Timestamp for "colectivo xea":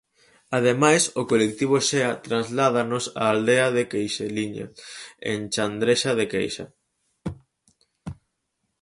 1.31-2.11